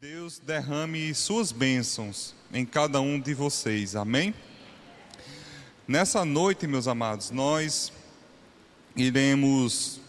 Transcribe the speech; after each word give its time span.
Deus 0.00 0.38
derrame 0.38 1.12
suas 1.12 1.50
bênçãos 1.50 2.32
em 2.52 2.64
cada 2.64 3.00
um 3.00 3.18
de 3.18 3.34
vocês, 3.34 3.96
amém? 3.96 4.32
Nessa 5.88 6.24
noite, 6.24 6.68
meus 6.68 6.86
amados, 6.86 7.32
nós 7.32 7.92
iremos 8.94 10.00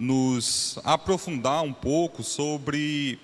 nos 0.00 0.78
aprofundar 0.82 1.62
um 1.62 1.74
pouco 1.74 2.22
sobre, 2.22 3.20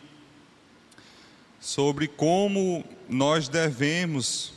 sobre 1.59 2.06
como 2.06 2.84
nós 3.09 3.48
devemos 3.48 4.52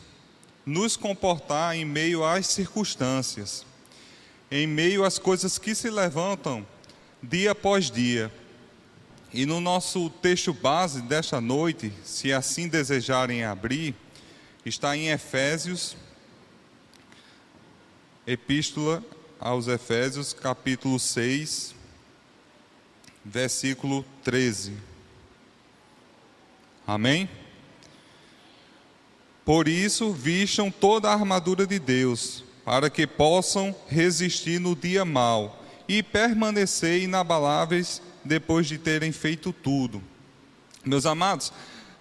nos 0.65 0.97
comportar 0.97 1.77
em 1.77 1.85
meio 1.85 2.25
às 2.25 2.47
circunstâncias, 2.47 3.65
em 4.51 4.67
meio 4.67 5.05
às 5.05 5.17
coisas 5.17 5.57
que 5.57 5.73
se 5.73 5.89
levantam 5.89 6.67
dia 7.21 7.51
após 7.51 7.89
dia. 7.89 8.29
E 9.33 9.47
no 9.47 9.59
nosso 9.59 10.11
texto 10.11 10.53
base 10.53 11.01
desta 11.01 11.41
noite, 11.41 11.91
se 12.03 12.31
assim 12.31 12.67
desejarem 12.67 13.43
abrir, 13.43 13.95
está 14.63 14.95
em 14.95 15.09
Efésios, 15.09 15.97
Epístola 18.27 19.03
aos 19.39 19.67
Efésios, 19.67 20.33
capítulo 20.33 20.99
6, 20.99 21.73
versículo 23.25 24.05
13. 24.23 24.73
Amém? 26.85 27.27
Por 29.43 29.67
isso, 29.67 30.13
vistam 30.13 30.69
toda 30.69 31.09
a 31.09 31.13
armadura 31.13 31.65
de 31.65 31.79
Deus, 31.79 32.43
para 32.63 32.87
que 32.87 33.07
possam 33.07 33.75
resistir 33.87 34.59
no 34.59 34.75
dia 34.75 35.03
mau 35.03 35.59
e 35.87 36.03
permanecer 36.03 37.01
inabaláveis 37.01 37.99
depois 38.23 38.67
de 38.67 38.77
terem 38.77 39.11
feito 39.11 39.51
tudo. 39.51 40.01
Meus 40.85 41.05
amados, 41.05 41.51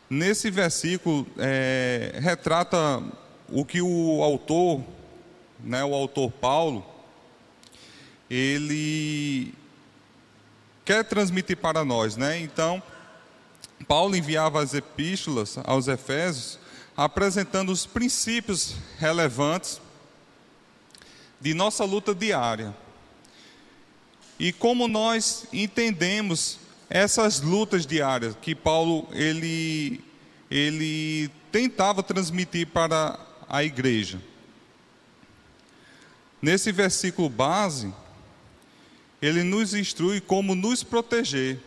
nesse 0.09 0.51
versículo 0.51 1.27
é, 1.39 2.19
retrata 2.21 3.03
o 3.49 3.65
que 3.65 3.81
o 3.81 4.23
autor, 4.23 4.83
né, 5.61 5.85
o 5.85 5.95
autor 5.95 6.31
Paulo, 6.33 6.85
ele 8.29 9.55
quer 10.85 11.05
transmitir 11.05 11.57
para 11.57 11.85
nós, 11.85 12.17
né? 12.17 12.41
Então, 12.41 12.83
Paulo 13.87 14.17
enviava 14.17 14.63
as 14.63 14.75
epístolas 14.75 15.59
aos 15.65 15.87
Efésios 15.87 16.59
apresentando 16.97 17.71
os 17.71 17.87
princípios 17.87 18.77
relevantes 18.99 19.81
de 21.41 21.55
nossa 21.55 21.85
luta 21.85 22.15
diária 22.15 22.75
e 24.43 24.53
como 24.53 24.89
nós 24.89 25.47
entendemos 25.53 26.59
essas 26.91 27.41
lutas 27.41 27.87
diárias 27.87 28.37
que 28.43 28.57
Paulo 28.57 29.07
ele 29.13 30.01
ele 30.51 31.31
tentava 31.53 32.03
transmitir 32.03 32.67
para 32.67 33.21
a 33.49 33.63
igreja. 33.63 34.21
Nesse 36.43 36.73
versículo 36.73 37.29
base, 37.31 37.95
ele 39.23 39.45
nos 39.45 39.75
instrui 39.75 40.21
como 40.21 40.57
nos 40.57 40.83
proteger, 40.83 41.61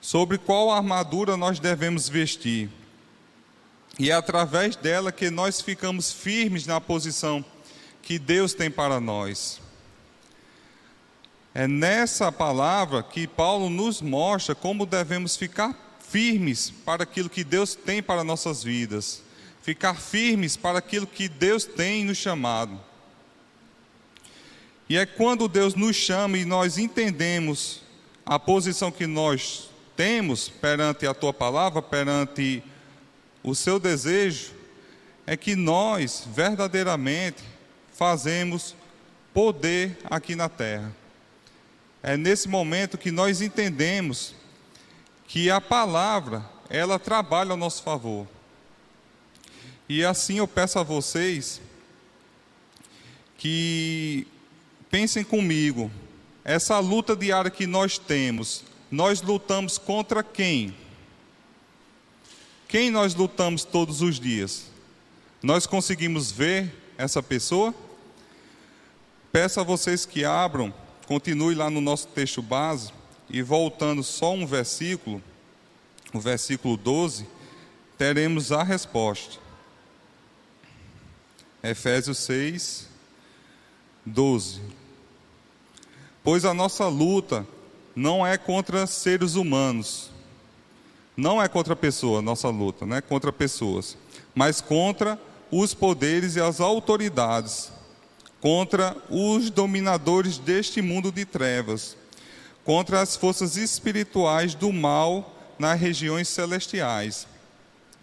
sobre 0.00 0.38
qual 0.38 0.72
armadura 0.72 1.36
nós 1.36 1.60
devemos 1.60 2.08
vestir. 2.08 2.68
E 3.96 4.10
é 4.10 4.14
através 4.14 4.74
dela 4.74 5.12
que 5.12 5.30
nós 5.30 5.60
ficamos 5.60 6.12
firmes 6.12 6.66
na 6.66 6.80
posição 6.80 7.44
que 8.02 8.18
Deus 8.18 8.52
tem 8.52 8.68
para 8.68 8.98
nós. 8.98 9.62
É 11.54 11.68
nessa 11.68 12.32
palavra 12.32 13.00
que 13.00 13.28
Paulo 13.28 13.70
nos 13.70 14.02
mostra 14.02 14.56
como 14.56 14.84
devemos 14.84 15.36
ficar 15.36 15.96
firmes 16.00 16.68
para 16.68 17.04
aquilo 17.04 17.30
que 17.30 17.44
Deus 17.44 17.76
tem 17.76 18.02
para 18.02 18.24
nossas 18.24 18.64
vidas, 18.64 19.22
ficar 19.62 19.94
firmes 19.94 20.56
para 20.56 20.80
aquilo 20.80 21.06
que 21.06 21.28
Deus 21.28 21.64
tem 21.64 22.04
nos 22.04 22.18
chamado. 22.18 22.80
E 24.88 24.96
é 24.96 25.06
quando 25.06 25.46
Deus 25.46 25.76
nos 25.76 25.94
chama 25.94 26.36
e 26.36 26.44
nós 26.44 26.76
entendemos 26.76 27.82
a 28.26 28.36
posição 28.36 28.90
que 28.90 29.06
nós 29.06 29.70
temos 29.96 30.48
perante 30.48 31.06
a 31.06 31.14
tua 31.14 31.32
palavra, 31.32 31.80
perante 31.80 32.64
o 33.44 33.54
seu 33.54 33.78
desejo, 33.78 34.52
é 35.24 35.36
que 35.36 35.54
nós 35.54 36.26
verdadeiramente 36.34 37.44
fazemos 37.92 38.74
poder 39.32 39.96
aqui 40.10 40.34
na 40.34 40.48
terra 40.48 41.03
é 42.06 42.18
nesse 42.18 42.48
momento 42.48 42.98
que 42.98 43.10
nós 43.10 43.40
entendemos 43.40 44.34
que 45.26 45.50
a 45.50 45.58
palavra, 45.58 46.44
ela 46.68 46.98
trabalha 46.98 47.52
ao 47.52 47.56
nosso 47.56 47.82
favor. 47.82 48.28
E 49.88 50.04
assim 50.04 50.36
eu 50.36 50.46
peço 50.46 50.78
a 50.78 50.82
vocês 50.82 51.62
que 53.38 54.26
pensem 54.90 55.24
comigo, 55.24 55.90
essa 56.44 56.78
luta 56.78 57.16
diária 57.16 57.50
que 57.50 57.66
nós 57.66 57.96
temos, 57.96 58.64
nós 58.90 59.22
lutamos 59.22 59.78
contra 59.78 60.22
quem? 60.22 60.76
Quem 62.68 62.90
nós 62.90 63.14
lutamos 63.14 63.64
todos 63.64 64.02
os 64.02 64.20
dias? 64.20 64.66
Nós 65.42 65.66
conseguimos 65.66 66.30
ver 66.30 66.70
essa 66.98 67.22
pessoa? 67.22 67.74
Peço 69.32 69.58
a 69.58 69.62
vocês 69.62 70.04
que 70.04 70.22
abram 70.22 70.83
Continue 71.06 71.54
lá 71.54 71.68
no 71.68 71.80
nosso 71.80 72.08
texto 72.08 72.40
base 72.40 72.90
e 73.28 73.42
voltando 73.42 74.02
só 74.02 74.32
um 74.32 74.46
versículo, 74.46 75.22
o 76.12 76.20
versículo 76.20 76.76
12, 76.76 77.26
teremos 77.98 78.52
a 78.52 78.62
resposta. 78.62 79.38
Efésios 81.62 82.18
6, 82.18 82.88
12. 84.04 84.62
Pois 86.22 86.44
a 86.44 86.54
nossa 86.54 86.86
luta 86.88 87.46
não 87.94 88.26
é 88.26 88.38
contra 88.38 88.86
seres 88.86 89.34
humanos, 89.34 90.10
não 91.16 91.40
é 91.40 91.48
contra 91.48 91.76
pessoa, 91.76 92.22
nossa 92.22 92.48
luta, 92.48 92.86
não 92.86 92.96
é 92.96 93.02
contra 93.02 93.32
pessoas, 93.32 93.96
mas 94.34 94.60
contra 94.60 95.18
os 95.50 95.74
poderes 95.74 96.34
e 96.36 96.40
as 96.40 96.60
autoridades 96.60 97.73
contra 98.44 98.94
os 99.08 99.48
dominadores 99.48 100.36
deste 100.36 100.82
mundo 100.82 101.10
de 101.10 101.24
trevas, 101.24 101.96
contra 102.62 103.00
as 103.00 103.16
forças 103.16 103.56
espirituais 103.56 104.54
do 104.54 104.70
mal 104.70 105.34
nas 105.58 105.80
regiões 105.80 106.28
celestiais. 106.28 107.26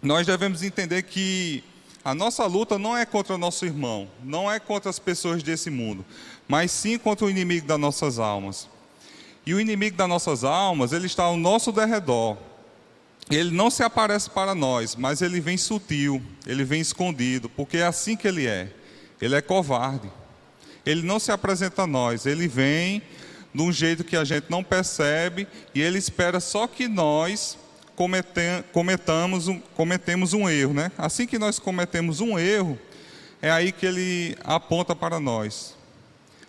Nós 0.02 0.26
devemos 0.26 0.64
entender 0.64 1.04
que 1.04 1.62
a 2.04 2.12
nossa 2.12 2.44
luta 2.44 2.76
não 2.76 2.96
é 2.96 3.06
contra 3.06 3.36
o 3.36 3.38
nosso 3.38 3.64
irmão, 3.64 4.10
não 4.20 4.50
é 4.50 4.58
contra 4.58 4.90
as 4.90 4.98
pessoas 4.98 5.44
desse 5.44 5.70
mundo, 5.70 6.04
mas 6.48 6.72
sim 6.72 6.98
contra 6.98 7.24
o 7.24 7.30
inimigo 7.30 7.68
das 7.68 7.78
nossas 7.78 8.18
almas. 8.18 8.68
E 9.46 9.54
o 9.54 9.60
inimigo 9.60 9.96
das 9.96 10.08
nossas 10.08 10.42
almas, 10.42 10.92
ele 10.92 11.06
está 11.06 11.22
ao 11.22 11.36
nosso 11.36 11.70
derredor. 11.70 12.36
Ele 13.30 13.52
não 13.52 13.70
se 13.70 13.84
aparece 13.84 14.28
para 14.28 14.56
nós, 14.56 14.96
mas 14.96 15.22
ele 15.22 15.40
vem 15.40 15.56
sutil, 15.56 16.20
ele 16.44 16.64
vem 16.64 16.80
escondido, 16.80 17.48
porque 17.48 17.76
é 17.76 17.86
assim 17.86 18.16
que 18.16 18.26
ele 18.26 18.44
é. 18.44 18.74
Ele 19.20 19.36
é 19.36 19.40
covarde 19.40 20.10
ele 20.84 21.02
não 21.02 21.18
se 21.18 21.30
apresenta 21.30 21.82
a 21.82 21.86
nós, 21.86 22.26
ele 22.26 22.48
vem 22.48 23.02
de 23.54 23.62
um 23.62 23.72
jeito 23.72 24.02
que 24.02 24.16
a 24.16 24.24
gente 24.24 24.46
não 24.48 24.64
percebe 24.64 25.46
e 25.74 25.80
ele 25.80 25.98
espera 25.98 26.40
só 26.40 26.66
que 26.66 26.88
nós 26.88 27.58
cometamos 28.72 29.48
um, 29.48 29.58
cometemos 29.60 30.32
um 30.32 30.48
erro, 30.48 30.72
né? 30.72 30.90
Assim 30.96 31.26
que 31.26 31.38
nós 31.38 31.58
cometemos 31.58 32.20
um 32.20 32.38
erro, 32.38 32.78
é 33.40 33.50
aí 33.50 33.70
que 33.70 33.86
ele 33.86 34.36
aponta 34.42 34.96
para 34.96 35.20
nós. 35.20 35.74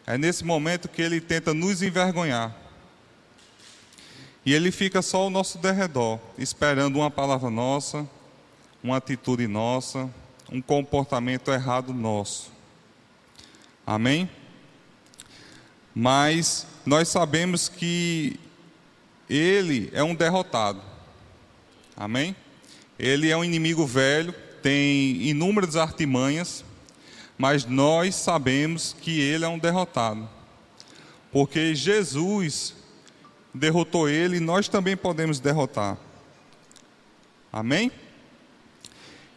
É 0.07 0.17
nesse 0.17 0.44
momento 0.44 0.88
que 0.88 1.01
ele 1.01 1.19
tenta 1.19 1.53
nos 1.53 1.81
envergonhar. 1.81 2.55
E 4.45 4.53
ele 4.53 4.71
fica 4.71 5.01
só 5.01 5.19
ao 5.19 5.29
nosso 5.29 5.57
derredor, 5.57 6.19
esperando 6.38 6.97
uma 6.97 7.09
palavra 7.09 7.50
nossa, 7.50 8.07
uma 8.83 8.97
atitude 8.97 9.47
nossa, 9.47 10.09
um 10.51 10.62
comportamento 10.62 11.51
errado 11.51 11.94
nosso. 11.94 12.52
Amém? 13.85 14.30
Mas 15.94 16.65
nós 16.85 17.07
sabemos 17.07 17.69
que 17.69 18.39
ele 19.30 19.89
é 19.94 20.03
um 20.03 20.15
derrotado. 20.15 20.81
Amém? 21.95 22.35
Ele 22.97 23.30
é 23.30 23.38
um 23.38 23.44
inimigo 23.44 23.85
velho, 23.85 24.33
tem 24.62 25.21
inúmeras 25.24 25.75
artimanhas, 25.75 26.63
mas 27.38 27.65
nós 27.65 28.15
sabemos 28.15 28.95
que 29.01 29.19
ele 29.19 29.45
é 29.45 29.47
um 29.47 29.59
derrotado. 29.59 30.27
Porque 31.31 31.75
Jesus 31.75 32.75
derrotou 33.53 34.07
ele 34.07 34.38
e 34.38 34.39
nós 34.39 34.68
também 34.68 34.95
podemos 34.95 35.39
derrotar. 35.39 35.97
Amém? 37.51 37.91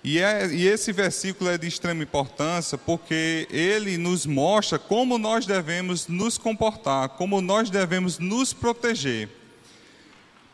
E, 0.06 0.20
é, 0.20 0.47
e, 0.47 0.69
esse 0.69 0.93
versículo 0.93 1.50
é 1.50 1.58
de 1.58 1.67
extrema 1.67 2.05
importância 2.05 2.79
porque 2.79 3.49
ele 3.50 3.99
nos 3.99 4.25
mostra 4.25 4.79
como 4.79 5.19
nós 5.19 5.47
devemos 5.47 6.06
nos 6.06 6.38
comportar, 6.38 7.08
como 7.08 7.41
nós 7.41 7.70
devemos 7.70 8.20
nos 8.20 8.53
proteger. 8.53 9.29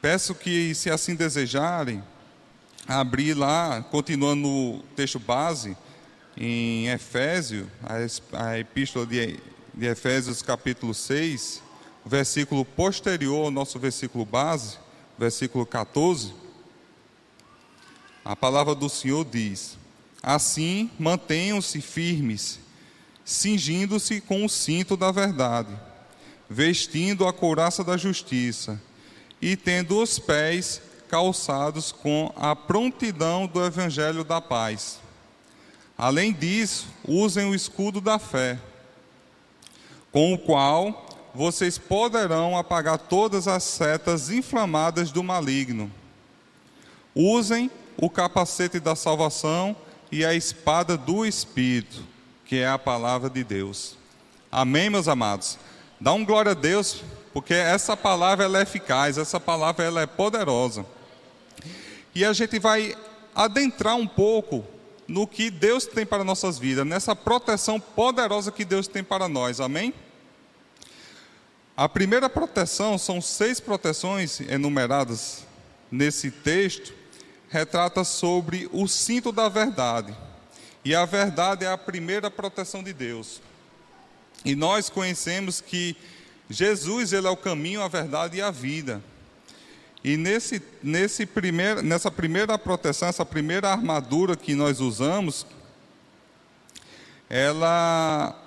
Peço 0.00 0.34
que, 0.34 0.74
se 0.74 0.88
assim 0.88 1.14
desejarem, 1.14 2.02
abrir 2.88 3.34
lá, 3.34 3.82
continuando 3.90 4.40
no 4.40 4.78
texto 4.96 5.18
base, 5.18 5.76
em 6.34 6.88
Efésio, 6.88 7.70
a 8.32 8.58
epístola 8.58 9.04
de, 9.04 9.38
de 9.74 9.84
Efésios, 9.86 10.40
capítulo 10.40 10.94
6, 10.94 11.62
versículo 12.06 12.64
posterior 12.64 13.44
ao 13.44 13.50
nosso 13.50 13.78
versículo 13.78 14.24
base, 14.24 14.78
versículo 15.18 15.66
14. 15.66 16.40
A 18.24 18.36
palavra 18.36 18.74
do 18.74 18.88
Senhor 18.88 19.24
diz: 19.24 19.76
Assim 20.22 20.90
mantenham-se 20.98 21.80
firmes, 21.80 22.60
cingindo-se 23.24 24.20
com 24.20 24.44
o 24.44 24.48
cinto 24.48 24.96
da 24.96 25.10
verdade, 25.10 25.74
vestindo 26.48 27.26
a 27.26 27.32
couraça 27.32 27.82
da 27.82 27.96
justiça 27.96 28.80
e 29.40 29.56
tendo 29.56 30.00
os 30.00 30.20
pés 30.20 30.80
calçados 31.08 31.90
com 31.90 32.32
a 32.36 32.54
prontidão 32.54 33.46
do 33.46 33.64
evangelho 33.64 34.22
da 34.22 34.40
paz. 34.40 35.00
Além 35.98 36.32
disso, 36.32 36.86
usem 37.06 37.50
o 37.50 37.54
escudo 37.54 38.00
da 38.00 38.18
fé, 38.18 38.58
com 40.12 40.32
o 40.32 40.38
qual 40.38 41.06
vocês 41.34 41.76
poderão 41.76 42.56
apagar 42.56 42.98
todas 42.98 43.48
as 43.48 43.64
setas 43.64 44.30
inflamadas 44.30 45.10
do 45.10 45.22
maligno. 45.22 45.90
Usem 47.14 47.70
o 48.02 48.10
capacete 48.10 48.80
da 48.80 48.96
salvação 48.96 49.76
e 50.10 50.24
a 50.24 50.34
espada 50.34 50.96
do 50.96 51.24
Espírito, 51.24 52.02
que 52.44 52.56
é 52.56 52.66
a 52.66 52.76
palavra 52.76 53.30
de 53.30 53.44
Deus. 53.44 53.96
Amém, 54.50 54.90
meus 54.90 55.06
amados? 55.06 55.56
Dá 56.00 56.12
um 56.12 56.24
glória 56.24 56.50
a 56.50 56.54
Deus, 56.54 57.04
porque 57.32 57.54
essa 57.54 57.96
palavra 57.96 58.44
ela 58.44 58.58
é 58.58 58.62
eficaz, 58.62 59.18
essa 59.18 59.38
palavra 59.38 59.84
ela 59.84 60.00
é 60.00 60.06
poderosa. 60.06 60.84
E 62.12 62.24
a 62.24 62.32
gente 62.32 62.58
vai 62.58 62.92
adentrar 63.36 63.94
um 63.94 64.08
pouco 64.08 64.64
no 65.06 65.24
que 65.24 65.48
Deus 65.48 65.86
tem 65.86 66.04
para 66.04 66.24
nossas 66.24 66.58
vidas, 66.58 66.84
nessa 66.84 67.14
proteção 67.14 67.78
poderosa 67.78 68.50
que 68.50 68.64
Deus 68.64 68.88
tem 68.88 69.04
para 69.04 69.28
nós. 69.28 69.60
Amém? 69.60 69.94
A 71.76 71.88
primeira 71.88 72.28
proteção, 72.28 72.98
são 72.98 73.20
seis 73.20 73.60
proteções 73.60 74.40
enumeradas 74.40 75.46
nesse 75.88 76.32
texto, 76.32 77.00
retrata 77.52 78.02
sobre 78.02 78.66
o 78.72 78.88
cinto 78.88 79.30
da 79.30 79.46
verdade. 79.46 80.16
E 80.82 80.94
a 80.94 81.04
verdade 81.04 81.66
é 81.66 81.70
a 81.70 81.76
primeira 81.76 82.30
proteção 82.30 82.82
de 82.82 82.94
Deus. 82.94 83.42
E 84.42 84.56
nós 84.56 84.88
conhecemos 84.88 85.60
que 85.60 85.94
Jesus 86.48 87.12
ele 87.12 87.26
é 87.26 87.30
o 87.30 87.36
caminho, 87.36 87.82
a 87.82 87.88
verdade 87.88 88.38
e 88.38 88.42
a 88.42 88.50
vida. 88.50 89.04
E 90.02 90.16
nesse, 90.16 90.62
nesse 90.82 91.26
primeir, 91.26 91.82
nessa 91.82 92.10
primeira 92.10 92.58
proteção, 92.58 93.08
essa 93.08 93.24
primeira 93.24 93.68
armadura 93.70 94.34
que 94.34 94.54
nós 94.54 94.80
usamos, 94.80 95.46
ela 97.28 98.38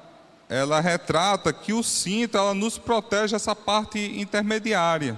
ela 0.48 0.80
retrata 0.80 1.52
que 1.52 1.74
o 1.74 1.82
cinto 1.82 2.38
ela 2.38 2.54
nos 2.54 2.78
protege 2.78 3.36
essa 3.36 3.56
parte 3.56 4.00
intermediária. 4.20 5.18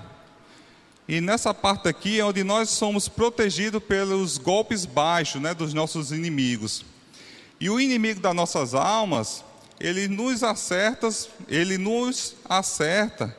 E 1.07 1.21
nessa 1.21 1.53
parte 1.53 1.87
aqui 1.87 2.19
é 2.19 2.25
onde 2.25 2.43
nós 2.43 2.69
somos 2.69 3.07
protegidos 3.07 3.81
pelos 3.81 4.37
golpes 4.37 4.85
baixos 4.85 5.41
né, 5.41 5.53
dos 5.53 5.73
nossos 5.73 6.11
inimigos. 6.11 6.85
E 7.59 7.69
o 7.69 7.79
inimigo 7.79 8.19
das 8.19 8.35
nossas 8.35 8.73
almas, 8.73 9.43
ele 9.79 10.07
nos 10.07 10.43
acerta, 10.43 11.09
ele 11.47 11.77
nos 11.77 12.35
acerta 12.43 13.35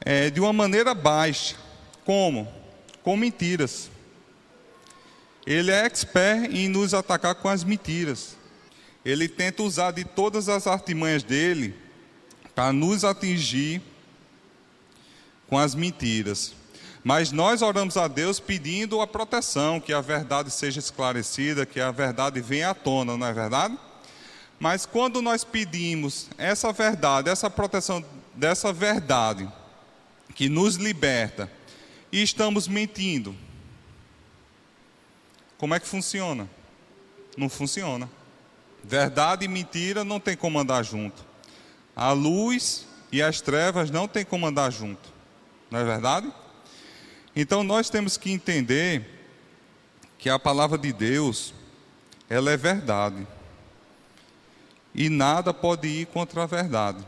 é, 0.00 0.28
de 0.28 0.40
uma 0.40 0.52
maneira 0.52 0.92
baixa. 0.94 1.56
Como? 2.04 2.48
Com 3.02 3.16
mentiras. 3.16 3.90
Ele 5.46 5.70
é 5.70 5.86
expert 5.86 6.50
em 6.52 6.68
nos 6.68 6.92
atacar 6.92 7.36
com 7.36 7.48
as 7.48 7.62
mentiras 7.62 8.38
ele 9.10 9.26
tenta 9.26 9.62
usar 9.62 9.92
de 9.92 10.04
todas 10.04 10.48
as 10.50 10.66
artimanhas 10.66 11.22
dele 11.22 11.74
para 12.54 12.72
nos 12.72 13.04
atingir 13.04 13.80
com 15.48 15.56
as 15.56 15.74
mentiras. 15.74 16.54
Mas 17.04 17.32
nós 17.32 17.62
oramos 17.62 17.96
a 17.96 18.08
Deus 18.08 18.40
pedindo 18.40 19.00
a 19.00 19.06
proteção, 19.06 19.80
que 19.80 19.92
a 19.92 20.00
verdade 20.00 20.50
seja 20.50 20.78
esclarecida, 20.78 21.64
que 21.64 21.80
a 21.80 21.90
verdade 21.90 22.40
venha 22.40 22.70
à 22.70 22.74
tona, 22.74 23.16
não 23.16 23.26
é 23.26 23.32
verdade? 23.32 23.78
Mas 24.58 24.84
quando 24.84 25.22
nós 25.22 25.44
pedimos 25.44 26.28
essa 26.36 26.72
verdade, 26.72 27.30
essa 27.30 27.48
proteção 27.48 28.04
dessa 28.34 28.72
verdade 28.72 29.48
que 30.34 30.48
nos 30.48 30.76
liberta, 30.76 31.50
e 32.10 32.22
estamos 32.22 32.66
mentindo, 32.66 33.34
como 35.56 35.74
é 35.74 35.80
que 35.80 35.86
funciona? 35.86 36.48
Não 37.36 37.48
funciona. 37.48 38.08
Verdade 38.82 39.44
e 39.44 39.48
mentira 39.48 40.04
não 40.04 40.18
tem 40.20 40.36
como 40.36 40.58
andar 40.58 40.82
junto. 40.82 41.24
A 41.94 42.12
luz 42.12 42.86
e 43.10 43.20
as 43.20 43.40
trevas 43.40 43.90
não 43.90 44.06
tem 44.06 44.24
como 44.24 44.46
andar 44.46 44.70
junto. 44.70 45.12
Não 45.70 45.80
é 45.80 45.84
verdade? 45.84 46.32
Então 47.40 47.62
nós 47.62 47.88
temos 47.88 48.16
que 48.16 48.32
entender 48.32 49.08
que 50.18 50.28
a 50.28 50.40
palavra 50.40 50.76
de 50.76 50.92
Deus, 50.92 51.54
ela 52.28 52.50
é 52.50 52.56
verdade. 52.56 53.24
E 54.92 55.08
nada 55.08 55.54
pode 55.54 55.86
ir 55.86 56.06
contra 56.06 56.42
a 56.42 56.46
verdade. 56.46 56.98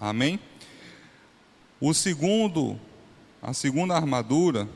Amém? 0.00 0.38
O 1.80 1.92
segundo, 1.92 2.78
a 3.42 3.52
segunda 3.52 3.96
armadura 3.96 4.68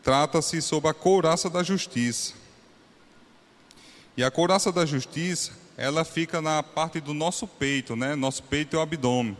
trata-se 0.00 0.62
sobre 0.62 0.88
a 0.88 0.94
couraça 0.94 1.50
da 1.50 1.64
justiça. 1.64 2.34
E 4.16 4.22
a 4.22 4.30
couraça 4.30 4.70
da 4.70 4.86
justiça, 4.86 5.50
ela 5.76 6.04
fica 6.04 6.40
na 6.40 6.62
parte 6.62 7.00
do 7.00 7.12
nosso 7.12 7.48
peito, 7.48 7.96
né? 7.96 8.14
Nosso 8.14 8.44
peito 8.44 8.76
é 8.76 8.78
o 8.78 8.82
abdômen. 8.82 9.36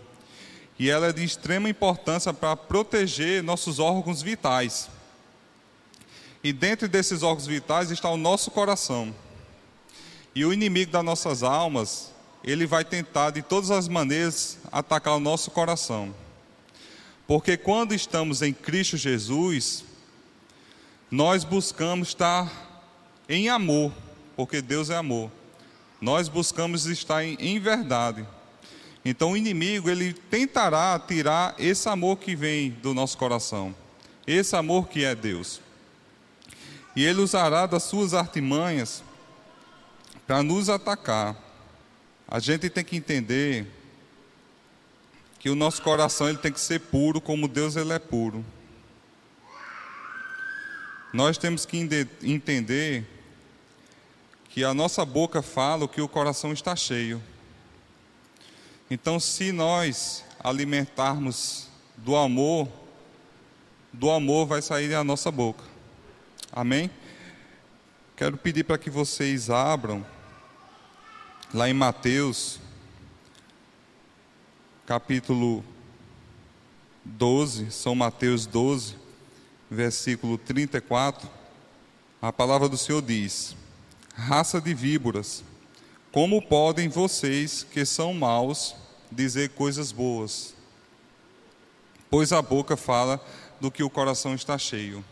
E 0.78 0.88
ela 0.88 1.08
é 1.08 1.12
de 1.12 1.24
extrema 1.24 1.68
importância 1.68 2.32
para 2.32 2.56
proteger 2.56 3.42
nossos 3.42 3.78
órgãos 3.78 4.22
vitais. 4.22 4.88
E 6.42 6.52
dentro 6.52 6.88
desses 6.88 7.22
órgãos 7.22 7.46
vitais 7.46 7.90
está 7.90 8.08
o 8.08 8.16
nosso 8.16 8.50
coração. 8.50 9.14
E 10.34 10.44
o 10.44 10.52
inimigo 10.52 10.92
das 10.92 11.04
nossas 11.04 11.42
almas, 11.42 12.12
ele 12.44 12.66
vai 12.66 12.84
tentar 12.84 13.30
de 13.30 13.42
todas 13.42 13.70
as 13.70 13.88
maneiras 13.88 14.58
atacar 14.70 15.16
o 15.16 15.20
nosso 15.20 15.50
coração. 15.50 16.14
Porque 17.26 17.56
quando 17.56 17.94
estamos 17.94 18.40
em 18.40 18.52
Cristo 18.52 18.96
Jesus, 18.96 19.84
nós 21.10 21.42
buscamos 21.42 22.08
estar 22.08 22.50
em 23.28 23.48
amor 23.48 23.92
porque 24.38 24.62
Deus 24.62 24.88
é 24.88 24.94
amor. 24.94 25.32
Nós 26.00 26.28
buscamos 26.28 26.86
estar 26.86 27.24
em, 27.24 27.36
em 27.40 27.58
verdade. 27.58 28.24
Então 29.08 29.32
o 29.32 29.36
inimigo 29.38 29.88
ele 29.88 30.12
tentará 30.12 30.98
tirar 30.98 31.54
esse 31.58 31.88
amor 31.88 32.18
que 32.18 32.36
vem 32.36 32.68
do 32.70 32.92
nosso 32.92 33.16
coração, 33.16 33.74
esse 34.26 34.54
amor 34.54 34.86
que 34.86 35.02
é 35.02 35.14
Deus. 35.14 35.62
E 36.94 37.06
ele 37.06 37.22
usará 37.22 37.64
das 37.64 37.84
suas 37.84 38.12
artimanhas 38.12 39.02
para 40.26 40.42
nos 40.42 40.68
atacar. 40.68 41.34
A 42.28 42.38
gente 42.38 42.68
tem 42.68 42.84
que 42.84 42.96
entender 42.96 43.66
que 45.38 45.48
o 45.48 45.54
nosso 45.54 45.80
coração 45.80 46.28
ele 46.28 46.36
tem 46.36 46.52
que 46.52 46.60
ser 46.60 46.78
puro 46.78 47.18
como 47.18 47.48
Deus 47.48 47.76
ele 47.76 47.94
é 47.94 47.98
puro. 47.98 48.44
Nós 51.14 51.38
temos 51.38 51.64
que 51.64 51.78
entender 52.22 53.06
que 54.50 54.62
a 54.62 54.74
nossa 54.74 55.02
boca 55.02 55.40
fala 55.40 55.86
o 55.86 55.88
que 55.88 56.02
o 56.02 56.08
coração 56.08 56.52
está 56.52 56.76
cheio. 56.76 57.22
Então, 58.90 59.20
se 59.20 59.52
nós 59.52 60.24
alimentarmos 60.40 61.68
do 61.96 62.16
amor, 62.16 62.68
do 63.92 64.10
amor 64.10 64.46
vai 64.46 64.62
sair 64.62 64.88
da 64.88 65.04
nossa 65.04 65.30
boca. 65.30 65.62
Amém? 66.50 66.90
Quero 68.16 68.36
pedir 68.36 68.64
para 68.64 68.78
que 68.78 68.88
vocês 68.88 69.50
abram 69.50 70.04
lá 71.52 71.68
em 71.68 71.74
Mateus, 71.74 72.58
capítulo 74.86 75.62
12, 77.04 77.70
São 77.70 77.94
Mateus 77.94 78.46
12, 78.46 78.96
versículo 79.70 80.38
34. 80.38 81.28
A 82.20 82.32
palavra 82.32 82.68
do 82.68 82.76
Senhor 82.76 83.02
diz: 83.02 83.54
raça 84.14 84.60
de 84.60 84.72
víboras, 84.72 85.44
como 86.18 86.42
podem 86.42 86.88
vocês, 86.88 87.62
que 87.62 87.86
são 87.86 88.12
maus, 88.12 88.74
dizer 89.08 89.50
coisas 89.50 89.92
boas? 89.92 90.52
Pois 92.10 92.32
a 92.32 92.42
boca 92.42 92.76
fala 92.76 93.24
do 93.60 93.70
que 93.70 93.84
o 93.84 93.88
coração 93.88 94.34
está 94.34 94.58
cheio. 94.58 95.04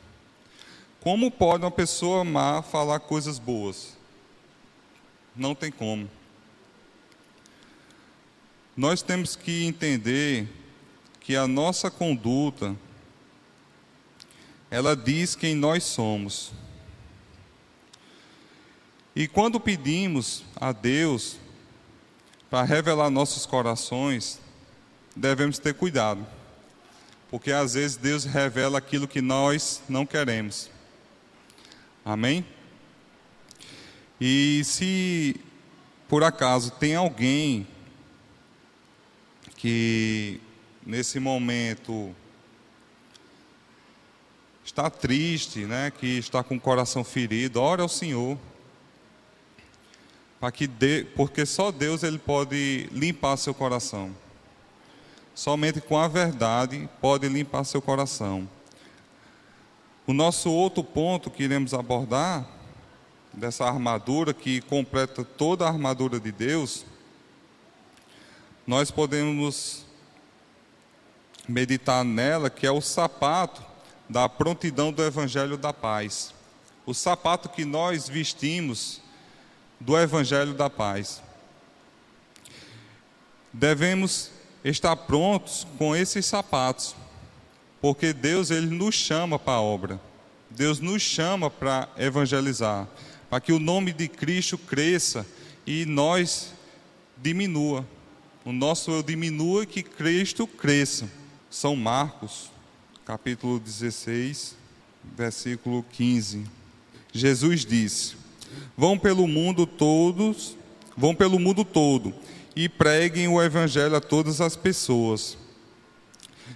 Como 1.00 1.30
pode 1.30 1.62
uma 1.62 1.70
pessoa 1.70 2.24
má 2.24 2.60
falar 2.60 2.98
coisas 2.98 3.38
boas? 3.38 3.96
Não 5.36 5.54
tem 5.54 5.70
como. 5.70 6.10
Nós 8.76 9.00
temos 9.00 9.36
que 9.36 9.64
entender 9.64 10.48
que 11.20 11.36
a 11.36 11.46
nossa 11.46 11.88
conduta 11.88 12.74
ela 14.68 14.96
diz 14.96 15.36
quem 15.36 15.54
nós 15.54 15.84
somos. 15.84 16.50
E 19.16 19.26
quando 19.26 19.58
pedimos 19.58 20.44
a 20.54 20.72
Deus 20.72 21.38
para 22.50 22.64
revelar 22.64 23.08
nossos 23.08 23.46
corações, 23.46 24.38
devemos 25.16 25.58
ter 25.58 25.72
cuidado, 25.72 26.26
porque 27.30 27.50
às 27.50 27.72
vezes 27.72 27.96
Deus 27.96 28.24
revela 28.24 28.76
aquilo 28.76 29.08
que 29.08 29.22
nós 29.22 29.80
não 29.88 30.04
queremos. 30.04 30.70
Amém? 32.04 32.44
E 34.20 34.60
se 34.64 35.40
por 36.06 36.22
acaso 36.22 36.72
tem 36.72 36.94
alguém 36.94 37.66
que 39.56 40.38
nesse 40.84 41.18
momento 41.18 42.14
está 44.62 44.90
triste, 44.90 45.60
né, 45.60 45.90
que 45.90 46.18
está 46.18 46.44
com 46.44 46.56
o 46.56 46.60
coração 46.60 47.02
ferido, 47.02 47.62
ore 47.62 47.80
ao 47.80 47.88
Senhor. 47.88 48.38
Para 50.40 50.52
que 50.52 50.68
porque 51.16 51.46
só 51.46 51.70
Deus 51.70 52.02
ele 52.02 52.18
pode 52.18 52.88
limpar 52.92 53.36
seu 53.36 53.54
coração. 53.54 54.14
Somente 55.34 55.80
com 55.80 55.98
a 55.98 56.08
verdade 56.08 56.88
pode 57.00 57.28
limpar 57.28 57.64
seu 57.64 57.82
coração. 57.82 58.48
O 60.06 60.12
nosso 60.12 60.50
outro 60.50 60.84
ponto 60.84 61.30
que 61.30 61.42
iremos 61.42 61.74
abordar 61.74 62.46
dessa 63.32 63.64
armadura 63.66 64.32
que 64.32 64.60
completa 64.62 65.24
toda 65.24 65.64
a 65.64 65.68
armadura 65.68 66.18
de 66.18 66.32
Deus, 66.32 66.86
nós 68.66 68.90
podemos 68.90 69.84
meditar 71.48 72.04
nela, 72.04 72.48
que 72.48 72.66
é 72.66 72.70
o 72.70 72.80
sapato 72.80 73.62
da 74.08 74.28
prontidão 74.28 74.92
do 74.92 75.02
evangelho 75.02 75.56
da 75.56 75.72
paz. 75.72 76.34
O 76.84 76.94
sapato 76.94 77.48
que 77.48 77.64
nós 77.64 78.08
vestimos 78.08 79.00
do 79.78 79.98
evangelho 79.98 80.54
da 80.54 80.68
paz. 80.70 81.22
Devemos 83.52 84.30
estar 84.64 84.96
prontos 84.96 85.66
com 85.78 85.94
esses 85.94 86.26
sapatos, 86.26 86.94
porque 87.80 88.12
Deus 88.12 88.50
ele 88.50 88.66
nos 88.66 88.94
chama 88.94 89.38
para 89.38 89.54
a 89.54 89.62
obra. 89.62 90.00
Deus 90.50 90.80
nos 90.80 91.02
chama 91.02 91.50
para 91.50 91.88
evangelizar 91.96 92.88
para 93.28 93.40
que 93.40 93.52
o 93.52 93.58
nome 93.58 93.92
de 93.92 94.08
Cristo 94.08 94.56
cresça 94.56 95.26
e 95.66 95.84
nós 95.84 96.52
diminua. 97.16 97.86
O 98.44 98.52
nosso 98.52 98.90
eu 98.90 99.02
diminua 99.02 99.64
e 99.64 99.66
que 99.66 99.82
Cristo 99.82 100.46
cresça. 100.46 101.10
São 101.50 101.74
Marcos, 101.74 102.50
capítulo 103.04 103.58
16, 103.58 104.56
versículo 105.16 105.84
15. 105.92 106.44
Jesus 107.12 107.64
disse: 107.64 108.16
Vão 108.76 108.98
pelo 108.98 109.26
mundo 109.26 109.66
todos, 109.66 110.56
vão 110.96 111.14
pelo 111.14 111.38
mundo 111.38 111.64
todo 111.64 112.14
e 112.54 112.68
preguem 112.68 113.28
o 113.28 113.42
evangelho 113.42 113.96
a 113.96 114.00
todas 114.00 114.40
as 114.40 114.56
pessoas. 114.56 115.36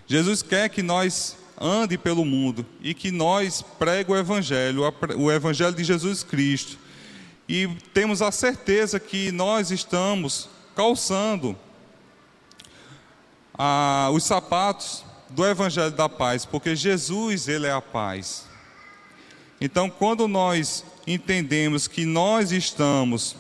Jesus 0.07 0.43
quer 0.43 0.69
que 0.69 0.83
nós 0.83 1.37
ande 1.61 1.99
pelo 1.99 2.25
mundo 2.25 2.65
e 2.81 2.95
que 2.95 3.11
nós 3.11 3.63
pregue 3.79 4.11
o 4.11 4.17
Evangelho, 4.17 4.83
o 5.19 5.31
Evangelho 5.31 5.75
de 5.75 5.85
Jesus 5.85 6.23
Cristo. 6.23 6.79
E 7.47 7.69
temos 7.93 8.23
a 8.23 8.33
certeza 8.33 8.99
que 8.99 9.31
nós 9.31 9.71
estamos 9.71 10.49
calçando 10.75 11.57
ah, 13.53 14.09
os 14.13 14.25
sapatos 14.25 15.05
do 15.29 15.47
Evangelho 15.47 15.91
da 15.91 16.09
paz, 16.09 16.47
porque 16.47 16.75
Jesus, 16.75 17.47
Ele 17.47 17.67
é 17.67 17.73
a 17.73 17.83
paz. 17.83 18.47
Então, 19.61 19.91
quando 19.91 20.27
nós 20.27 20.85
entendemos 21.13 21.89
que 21.89 22.05
nós 22.05 22.53
estamos 22.53 23.37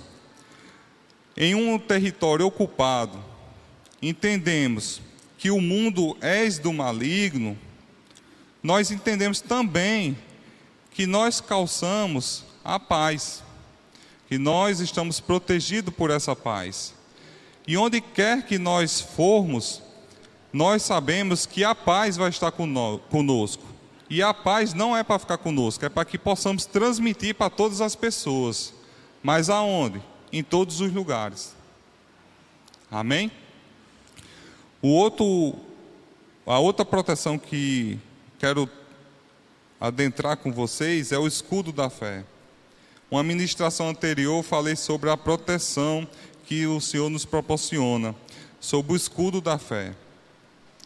em 1.36 1.54
um 1.54 1.78
território 1.78 2.46
ocupado, 2.46 3.22
entendemos 4.02 5.00
que 5.38 5.50
o 5.50 5.60
mundo 5.60 6.16
é 6.20 6.48
do 6.50 6.72
maligno, 6.72 7.56
nós 8.62 8.90
entendemos 8.90 9.40
também 9.40 10.18
que 10.90 11.06
nós 11.06 11.40
calçamos 11.40 12.44
a 12.64 12.78
paz, 12.78 13.42
que 14.28 14.36
nós 14.36 14.80
estamos 14.80 15.20
protegidos 15.20 15.94
por 15.94 16.10
essa 16.10 16.34
paz. 16.34 16.92
E 17.66 17.76
onde 17.76 18.00
quer 18.00 18.44
que 18.44 18.58
nós 18.58 19.00
formos, 19.00 19.80
nós 20.52 20.82
sabemos 20.82 21.46
que 21.46 21.62
a 21.62 21.74
paz 21.74 22.16
vai 22.16 22.30
estar 22.30 22.50
conosco. 22.50 23.69
E 24.10 24.24
a 24.24 24.34
paz 24.34 24.74
não 24.74 24.96
é 24.96 25.04
para 25.04 25.20
ficar 25.20 25.38
conosco, 25.38 25.84
é 25.84 25.88
para 25.88 26.04
que 26.04 26.18
possamos 26.18 26.66
transmitir 26.66 27.32
para 27.32 27.48
todas 27.48 27.80
as 27.80 27.94
pessoas. 27.94 28.74
Mas 29.22 29.48
aonde? 29.48 30.02
Em 30.32 30.42
todos 30.42 30.80
os 30.80 30.92
lugares. 30.92 31.54
Amém? 32.90 33.30
O 34.82 34.88
outro, 34.88 35.54
a 36.44 36.58
outra 36.58 36.84
proteção 36.84 37.38
que 37.38 38.00
quero 38.36 38.68
adentrar 39.80 40.38
com 40.38 40.50
vocês 40.50 41.12
é 41.12 41.18
o 41.18 41.28
escudo 41.28 41.70
da 41.70 41.88
fé. 41.88 42.24
Uma 43.08 43.22
ministração 43.22 43.90
anterior 43.90 44.42
falei 44.42 44.74
sobre 44.74 45.08
a 45.08 45.16
proteção 45.16 46.06
que 46.46 46.66
o 46.66 46.80
Senhor 46.80 47.08
nos 47.10 47.24
proporciona, 47.24 48.12
sobre 48.58 48.92
o 48.92 48.96
escudo 48.96 49.40
da 49.40 49.56
fé. 49.56 49.94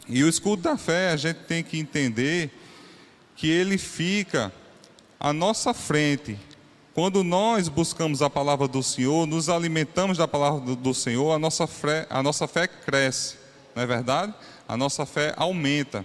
E 0.07 0.23
o 0.23 0.29
escudo 0.29 0.61
da 0.61 0.77
fé, 0.77 1.11
a 1.11 1.17
gente 1.17 1.39
tem 1.45 1.63
que 1.63 1.79
entender 1.79 2.51
que 3.37 3.51
ele 3.51 3.79
fica 3.79 4.53
à 5.19 5.33
nossa 5.33 5.73
frente. 5.75 6.39
Quando 6.95 7.25
nós 7.25 7.69
buscamos 7.69 8.23
a 8.23 8.31
palavra 8.31 8.69
do 8.69 8.83
Senhor, 8.83 9.27
nos 9.27 9.49
alimentamos 9.49 10.19
da 10.19 10.29
palavra 10.29 10.77
do 10.77 10.95
Senhor, 10.95 11.33
a 11.33 11.39
nossa 11.39 11.67
fé, 11.67 12.07
a 12.09 12.23
nossa 12.23 12.47
fé 12.47 12.69
cresce, 12.69 13.37
não 13.75 13.83
é 13.83 13.87
verdade? 13.87 14.33
A 14.69 14.77
nossa 14.77 15.05
fé 15.05 15.35
aumenta. 15.37 16.05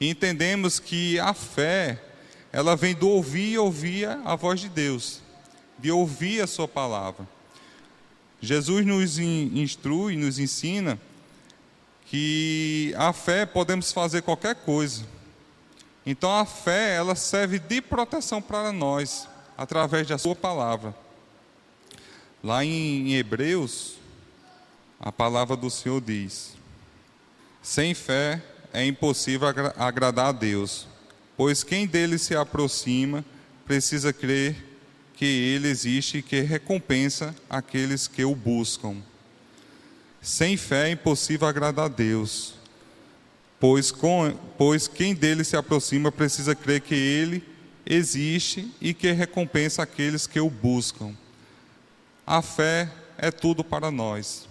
E 0.00 0.08
entendemos 0.08 0.80
que 0.80 1.20
a 1.20 1.32
fé, 1.32 2.02
ela 2.52 2.74
vem 2.74 2.94
do 2.94 3.08
ouvir 3.08 3.52
e 3.52 3.58
ouvir 3.58 4.08
a 4.08 4.34
voz 4.34 4.60
de 4.60 4.68
Deus, 4.68 5.20
de 5.78 5.92
ouvir 5.92 6.40
a 6.40 6.46
sua 6.48 6.66
palavra. 6.66 7.28
Jesus 8.40 8.84
nos 8.84 9.20
instrui, 9.20 10.16
nos 10.16 10.40
ensina 10.40 10.98
que 12.06 12.92
a 12.98 13.12
fé 13.12 13.46
podemos 13.46 13.92
fazer 13.92 14.22
qualquer 14.22 14.56
coisa. 14.56 15.04
Então 16.04 16.36
a 16.36 16.44
fé, 16.44 16.96
ela 16.96 17.14
serve 17.14 17.58
de 17.58 17.80
proteção 17.80 18.42
para 18.42 18.72
nós, 18.72 19.28
através 19.56 20.06
da 20.08 20.18
sua 20.18 20.34
palavra. 20.34 20.94
Lá 22.42 22.64
em 22.64 23.14
Hebreus, 23.14 23.94
a 24.98 25.12
palavra 25.12 25.56
do 25.56 25.70
Senhor 25.70 26.00
diz: 26.00 26.54
Sem 27.62 27.94
fé 27.94 28.42
é 28.72 28.84
impossível 28.84 29.46
agradar 29.76 30.26
a 30.26 30.32
Deus, 30.32 30.88
pois 31.36 31.62
quem 31.62 31.86
dele 31.86 32.18
se 32.18 32.34
aproxima 32.34 33.24
precisa 33.64 34.12
crer 34.12 34.56
que 35.14 35.24
ele 35.24 35.68
existe 35.68 36.18
e 36.18 36.22
que 36.22 36.40
recompensa 36.40 37.34
aqueles 37.48 38.08
que 38.08 38.24
o 38.24 38.34
buscam. 38.34 38.96
Sem 40.20 40.56
fé 40.56 40.88
é 40.88 40.92
impossível 40.92 41.46
agradar 41.46 41.84
a 41.86 41.88
Deus, 41.88 42.54
pois, 43.62 43.92
com, 43.92 44.36
pois 44.58 44.88
quem 44.88 45.14
dele 45.14 45.44
se 45.44 45.56
aproxima 45.56 46.10
precisa 46.10 46.52
crer 46.52 46.80
que 46.80 46.96
ele 46.96 47.44
existe 47.86 48.68
e 48.80 48.92
que 48.92 49.12
recompensa 49.12 49.84
aqueles 49.84 50.26
que 50.26 50.40
o 50.40 50.50
buscam. 50.50 51.14
A 52.26 52.42
fé 52.42 52.90
é 53.16 53.30
tudo 53.30 53.62
para 53.62 53.88
nós. 53.88 54.48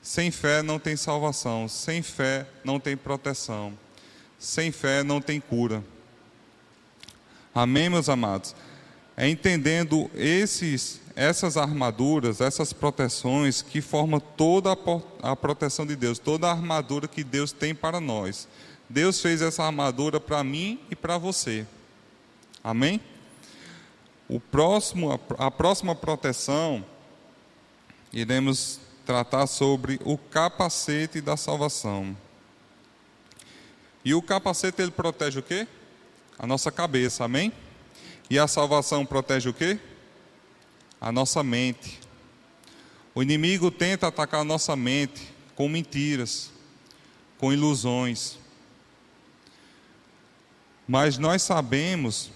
Sem 0.00 0.30
fé 0.30 0.62
não 0.62 0.78
tem 0.78 0.94
salvação, 0.94 1.66
sem 1.66 2.02
fé 2.02 2.46
não 2.62 2.78
tem 2.78 2.96
proteção, 2.96 3.76
sem 4.38 4.70
fé 4.70 5.02
não 5.02 5.20
tem 5.20 5.40
cura. 5.40 5.82
Amém, 7.52 7.90
meus 7.90 8.08
amados? 8.08 8.54
É 9.16 9.28
entendendo 9.28 10.08
esses, 10.14 11.00
essas 11.16 11.56
armaduras, 11.56 12.42
essas 12.42 12.74
proteções 12.74 13.62
que 13.62 13.80
formam 13.80 14.20
toda 14.20 14.76
a, 15.22 15.34
proteção 15.34 15.86
de 15.86 15.96
Deus, 15.96 16.18
toda 16.18 16.46
a 16.46 16.50
armadura 16.50 17.08
que 17.08 17.24
Deus 17.24 17.52
tem 17.52 17.74
para 17.74 17.98
nós. 17.98 18.46
Deus 18.88 19.18
fez 19.20 19.40
essa 19.40 19.64
armadura 19.64 20.20
para 20.20 20.44
mim 20.44 20.78
e 20.90 20.94
para 20.94 21.16
você. 21.16 21.66
Amém? 22.62 23.00
O 24.28 24.38
próximo, 24.38 25.18
a 25.38 25.50
próxima 25.50 25.94
proteção, 25.94 26.84
iremos 28.12 28.78
tratar 29.06 29.46
sobre 29.46 29.98
o 30.04 30.18
capacete 30.18 31.22
da 31.22 31.36
salvação. 31.36 32.14
E 34.04 34.12
o 34.12 34.20
capacete 34.20 34.82
ele 34.82 34.90
protege 34.90 35.38
o 35.38 35.42
quê? 35.42 35.66
A 36.38 36.46
nossa 36.46 36.70
cabeça, 36.70 37.24
amém? 37.24 37.52
E 38.28 38.38
a 38.38 38.46
salvação 38.46 39.06
protege 39.06 39.48
o 39.48 39.54
quê? 39.54 39.80
A 41.00 41.12
nossa 41.12 41.42
mente. 41.42 42.00
O 43.14 43.22
inimigo 43.22 43.70
tenta 43.70 44.08
atacar 44.08 44.40
a 44.40 44.44
nossa 44.44 44.76
mente 44.76 45.32
com 45.54 45.68
mentiras, 45.68 46.50
com 47.38 47.52
ilusões. 47.52 48.38
Mas 50.86 51.18
nós 51.18 51.42
sabemos 51.42 52.30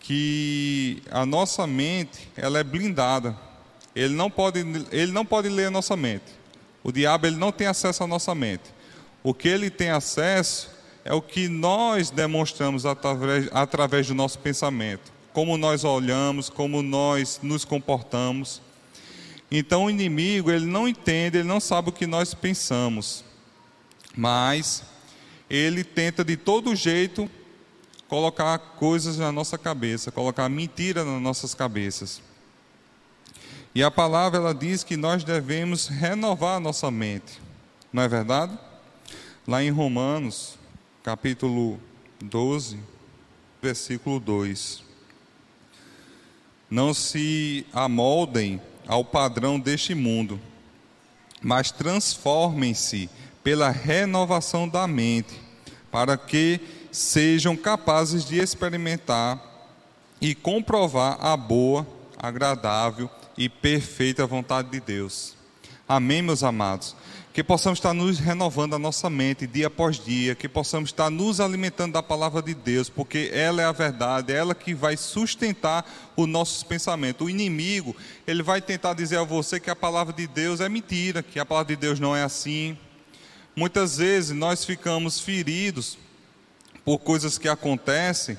que 0.00 1.02
a 1.10 1.24
nossa 1.24 1.66
mente, 1.66 2.28
ela 2.36 2.58
é 2.58 2.64
blindada. 2.64 3.36
Ele 3.94 4.14
não 4.14 4.30
pode, 4.30 4.60
ele 4.90 5.12
não 5.12 5.24
pode 5.24 5.48
ler 5.48 5.66
a 5.66 5.70
nossa 5.70 5.96
mente. 5.96 6.24
O 6.82 6.90
diabo 6.90 7.26
ele 7.26 7.36
não 7.36 7.52
tem 7.52 7.66
acesso 7.66 8.02
à 8.02 8.06
nossa 8.06 8.34
mente. 8.34 8.64
O 9.22 9.32
que 9.32 9.48
ele 9.48 9.70
tem 9.70 9.90
acesso 9.90 10.70
é 11.04 11.14
o 11.14 11.22
que 11.22 11.48
nós 11.48 12.10
demonstramos 12.10 12.84
através, 12.84 13.48
através 13.52 14.06
do 14.08 14.14
nosso 14.14 14.38
pensamento, 14.38 15.12
como 15.32 15.56
nós 15.56 15.84
olhamos, 15.84 16.48
como 16.48 16.82
nós 16.82 17.40
nos 17.42 17.64
comportamos. 17.64 18.60
Então 19.50 19.84
o 19.84 19.90
inimigo, 19.90 20.50
ele 20.50 20.66
não 20.66 20.88
entende, 20.88 21.38
ele 21.38 21.48
não 21.48 21.60
sabe 21.60 21.90
o 21.90 21.92
que 21.92 22.06
nós 22.06 22.34
pensamos. 22.34 23.24
Mas 24.16 24.82
ele 25.48 25.84
tenta 25.84 26.24
de 26.24 26.36
todo 26.36 26.74
jeito 26.74 27.30
colocar 28.08 28.58
coisas 28.58 29.16
na 29.16 29.32
nossa 29.32 29.56
cabeça, 29.56 30.12
colocar 30.12 30.48
mentira 30.48 31.04
nas 31.04 31.20
nossas 31.20 31.54
cabeças. 31.54 32.20
E 33.74 33.82
a 33.82 33.90
palavra 33.90 34.38
ela 34.38 34.54
diz 34.54 34.84
que 34.84 34.98
nós 34.98 35.24
devemos 35.24 35.88
renovar 35.88 36.56
a 36.56 36.60
nossa 36.60 36.90
mente. 36.90 37.40
Não 37.90 38.02
é 38.02 38.08
verdade? 38.08 38.58
Lá 39.46 39.62
em 39.62 39.70
Romanos, 39.70 40.58
capítulo 41.02 41.80
12, 42.20 42.78
versículo 43.62 44.20
2. 44.20 44.91
Não 46.72 46.94
se 46.94 47.66
amoldem 47.70 48.58
ao 48.88 49.04
padrão 49.04 49.60
deste 49.60 49.94
mundo, 49.94 50.40
mas 51.42 51.70
transformem-se 51.70 53.10
pela 53.44 53.68
renovação 53.68 54.66
da 54.66 54.86
mente, 54.86 55.38
para 55.90 56.16
que 56.16 56.58
sejam 56.90 57.54
capazes 57.58 58.24
de 58.24 58.38
experimentar 58.38 59.38
e 60.18 60.34
comprovar 60.34 61.18
a 61.20 61.36
boa, 61.36 61.86
agradável 62.16 63.10
e 63.36 63.50
perfeita 63.50 64.26
vontade 64.26 64.70
de 64.70 64.80
Deus. 64.80 65.36
Amém, 65.86 66.22
meus 66.22 66.42
amados? 66.42 66.96
Que 67.32 67.42
possamos 67.42 67.78
estar 67.78 67.94
nos 67.94 68.18
renovando 68.18 68.74
a 68.74 68.78
nossa 68.78 69.08
mente 69.08 69.46
dia 69.46 69.68
após 69.68 69.98
dia, 69.98 70.34
que 70.34 70.46
possamos 70.46 70.90
estar 70.90 71.08
nos 71.08 71.40
alimentando 71.40 71.94
da 71.94 72.02
palavra 72.02 72.42
de 72.42 72.52
Deus, 72.52 72.90
porque 72.90 73.30
ela 73.32 73.62
é 73.62 73.64
a 73.64 73.72
verdade, 73.72 74.34
é 74.34 74.36
ela 74.36 74.54
que 74.54 74.74
vai 74.74 74.98
sustentar 74.98 76.12
os 76.14 76.28
nossos 76.28 76.62
pensamentos. 76.62 77.26
O 77.26 77.30
inimigo, 77.30 77.96
ele 78.26 78.42
vai 78.42 78.60
tentar 78.60 78.92
dizer 78.92 79.16
a 79.16 79.24
você 79.24 79.58
que 79.58 79.70
a 79.70 79.76
palavra 79.76 80.12
de 80.12 80.26
Deus 80.26 80.60
é 80.60 80.68
mentira, 80.68 81.22
que 81.22 81.40
a 81.40 81.46
palavra 81.46 81.74
de 81.74 81.80
Deus 81.80 81.98
não 81.98 82.14
é 82.14 82.22
assim. 82.22 82.76
Muitas 83.56 83.96
vezes 83.96 84.36
nós 84.36 84.62
ficamos 84.64 85.18
feridos 85.18 85.96
por 86.84 86.98
coisas 86.98 87.38
que 87.38 87.48
acontecem 87.48 88.36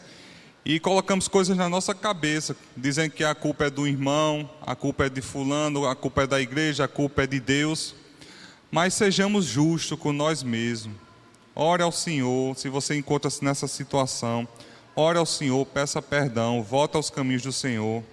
e 0.64 0.80
colocamos 0.80 1.28
coisas 1.28 1.58
na 1.58 1.68
nossa 1.68 1.96
cabeça, 1.96 2.56
dizendo 2.78 3.12
que 3.12 3.24
a 3.24 3.34
culpa 3.34 3.66
é 3.66 3.70
do 3.70 3.88
irmão, 3.88 4.48
a 4.62 4.76
culpa 4.76 5.06
é 5.06 5.10
de 5.10 5.22
fulano, 5.22 5.88
a 5.88 5.96
culpa 5.96 6.24
é 6.24 6.28
da 6.28 6.40
igreja, 6.40 6.86
a 6.86 6.88
culpa 6.88 7.24
é 7.24 7.28
de 7.28 7.40
Deus. 7.40 7.96
Mas 8.74 8.96
sejamos 8.96 9.46
justos 9.46 10.00
com 10.00 10.12
nós 10.12 10.42
mesmos. 10.42 10.98
Ore 11.54 11.84
ao 11.84 11.92
Senhor, 11.92 12.58
se 12.58 12.70
você 12.70 12.98
encontra-se 12.98 13.46
nessa 13.46 13.68
situação, 13.68 14.48
ore 14.96 15.20
ao 15.20 15.28
Senhor, 15.28 15.64
peça 15.68 16.02
perdão, 16.02 16.64
volta 16.64 16.98
aos 16.98 17.12
caminhos 17.12 17.44
do 17.44 17.52
Senhor. 17.52 18.04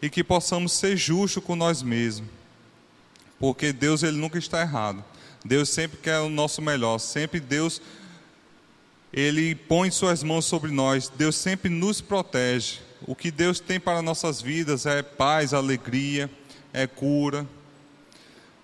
E 0.00 0.08
que 0.08 0.24
possamos 0.24 0.72
ser 0.72 0.96
justos 0.96 1.44
com 1.44 1.54
nós 1.54 1.82
mesmos. 1.82 2.30
Porque 3.38 3.70
Deus 3.70 4.02
ele 4.02 4.16
nunca 4.16 4.38
está 4.38 4.62
errado. 4.62 5.04
Deus 5.44 5.68
sempre 5.68 5.98
quer 5.98 6.20
o 6.20 6.30
nosso 6.30 6.62
melhor, 6.62 6.96
sempre 6.96 7.38
Deus 7.38 7.82
ele 9.12 9.54
põe 9.54 9.90
suas 9.90 10.22
mãos 10.22 10.46
sobre 10.46 10.70
nós, 10.70 11.12
Deus 11.14 11.36
sempre 11.36 11.68
nos 11.68 12.00
protege. 12.00 12.78
O 13.06 13.14
que 13.14 13.30
Deus 13.30 13.60
tem 13.60 13.78
para 13.78 14.00
nossas 14.00 14.40
vidas 14.40 14.86
é 14.86 15.02
paz, 15.02 15.52
alegria, 15.52 16.30
é 16.72 16.86
cura. 16.86 17.46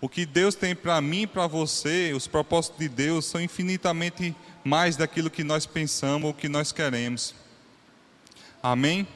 O 0.02 0.08
que 0.08 0.26
Deus 0.26 0.56
tem 0.56 0.74
para 0.74 1.00
mim 1.00 1.22
e 1.22 1.26
para 1.28 1.46
você, 1.46 2.12
os 2.12 2.26
propósitos 2.26 2.76
de 2.80 2.88
Deus 2.88 3.24
são 3.24 3.40
infinitamente 3.40 4.34
mais 4.64 4.96
daquilo 4.96 5.30
que 5.30 5.44
nós 5.44 5.64
pensamos 5.64 6.26
ou 6.26 6.34
que 6.34 6.48
nós 6.48 6.72
queremos. 6.72 7.36
Amém? 8.60 9.06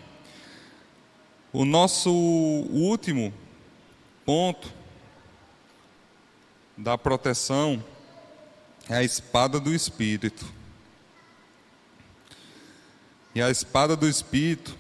O 1.52 1.64
nosso 1.64 2.12
último 2.12 3.34
ponto 4.24 4.72
da 6.76 6.96
proteção 6.96 7.82
é 8.88 8.98
a 8.98 9.02
espada 9.02 9.58
do 9.58 9.74
Espírito. 9.74 10.46
E 13.34 13.42
a 13.42 13.50
espada 13.50 13.96
do 13.96 14.08
Espírito, 14.08 14.78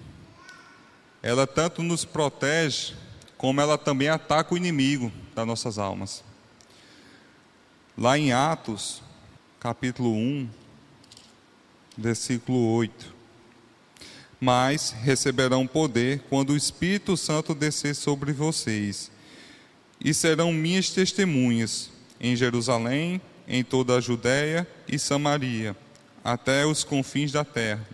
ela 1.20 1.48
tanto 1.48 1.82
nos 1.82 2.04
protege, 2.04 2.94
como 3.36 3.60
ela 3.60 3.76
também 3.76 4.08
ataca 4.08 4.54
o 4.54 4.56
inimigo 4.56 5.10
das 5.36 5.46
nossas 5.46 5.78
almas. 5.78 6.24
Lá 7.96 8.18
em 8.18 8.32
Atos, 8.32 9.02
capítulo 9.60 10.10
1, 10.14 10.48
versículo 11.96 12.72
8. 12.72 13.14
Mas 14.40 14.92
receberão 14.92 15.66
poder 15.66 16.22
quando 16.30 16.50
o 16.50 16.56
Espírito 16.56 17.18
Santo 17.18 17.54
descer 17.54 17.94
sobre 17.94 18.32
vocês, 18.32 19.10
e 20.02 20.14
serão 20.14 20.52
minhas 20.52 20.88
testemunhas 20.88 21.90
em 22.18 22.34
Jerusalém, 22.34 23.20
em 23.46 23.62
toda 23.62 23.96
a 23.96 24.00
Judéia 24.00 24.66
e 24.88 24.98
Samaria, 24.98 25.76
até 26.24 26.64
os 26.64 26.82
confins 26.82 27.30
da 27.30 27.44
terra. 27.44 27.86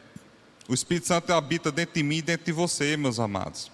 O 0.69 0.75
Espírito 0.75 1.09
Santo 1.09 1.33
habita 1.33 1.73
dentro 1.73 1.95
de 1.95 2.05
mim 2.05 2.19
e 2.19 2.23
dentro 2.23 2.47
de 2.47 2.53
você, 2.53 2.97
meus 2.97 3.19
amados. 3.19 3.71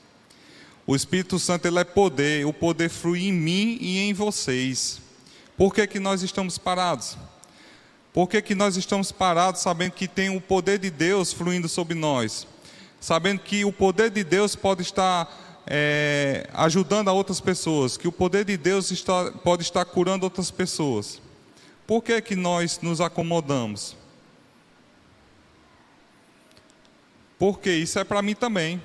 O 0.88 0.96
Espírito 0.96 1.38
Santo 1.38 1.68
ele 1.68 1.79
é 1.79 1.85
poder, 1.85 2.46
o 2.46 2.53
poder 2.53 2.88
flui 2.88 3.27
em 3.27 3.33
mim 3.33 3.77
e 3.79 3.98
em 3.98 4.14
vocês. 4.14 5.03
Por 5.55 5.74
que, 5.74 5.87
que 5.87 6.01
nós 6.01 6.22
estamos 6.22 6.57
parados? 6.57 7.18
Por 8.11 8.27
que, 8.27 8.40
que 8.40 8.55
nós 8.55 8.74
estamos 8.74 9.12
parados 9.12 9.61
sabendo 9.61 9.92
que 9.92 10.09
tem 10.09 10.35
o 10.35 10.40
poder 10.40 10.79
de 10.79 10.88
Deus 10.88 11.31
fluindo 11.31 11.68
sobre 11.68 11.94
nós? 11.94 12.46
Sabendo 12.98 13.40
que 13.40 13.66
o 13.66 13.70
poder 13.70 14.09
de 14.09 14.24
Deus 14.24 14.57
pode 14.57 14.81
estar 14.81 15.62
é, 15.66 16.48
ajudando 16.55 17.09
a 17.09 17.12
outras 17.12 17.38
pessoas, 17.38 17.98
que 17.98 18.09
o 18.09 18.12
poder 18.12 18.46
de 18.46 18.57
Deus 18.57 18.90
está, 18.90 19.31
pode 19.31 19.64
estar 19.64 19.85
curando 19.85 20.24
outras 20.24 20.51
pessoas. 20.51 21.20
Por 21.87 22.03
que, 22.03 22.18
que 22.22 22.35
nós 22.35 22.81
nos 22.81 23.03
acomodamos? 23.03 23.94
Porque 27.38 27.70
isso 27.70 27.98
é 27.98 28.05
para 28.05 28.22
mim 28.22 28.35
também. 28.35 28.81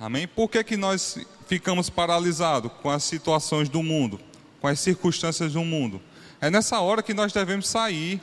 Amém? 0.00 0.28
Por 0.28 0.48
que, 0.48 0.62
que 0.62 0.76
nós 0.76 1.18
ficamos 1.46 1.90
paralisados 1.90 2.70
com 2.82 2.88
as 2.88 3.02
situações 3.02 3.68
do 3.68 3.82
mundo, 3.82 4.20
com 4.60 4.68
as 4.68 4.78
circunstâncias 4.78 5.54
do 5.54 5.64
mundo? 5.64 6.00
É 6.40 6.48
nessa 6.48 6.78
hora 6.80 7.02
que 7.02 7.12
nós 7.12 7.32
devemos 7.32 7.68
sair. 7.68 8.20